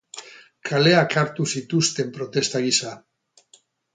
Kaleak 0.69 1.17
hartu 1.21 1.45
zituzten 1.59 2.09
protesta 2.17 2.61
gisa. 2.67 2.95